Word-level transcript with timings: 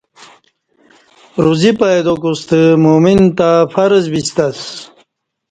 روزی 1.43 1.71
پیدا 1.81 2.13
کوستہ 2.21 2.59
مؤمن 2.85 3.19
تہ 3.37 3.49
فرض 3.73 4.03
بیستہ 4.11 4.45
اسہ 4.51 4.67